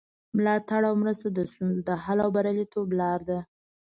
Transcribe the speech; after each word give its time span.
ملاتړ 0.37 0.81
او 0.89 0.95
مرسته 1.03 1.27
د 1.31 1.39
ستونزو 1.51 1.81
د 1.89 1.91
حل 2.03 2.19
او 2.25 2.29
بریالیتوب 2.35 2.87
لاره 2.99 3.23
ده. 3.29 3.39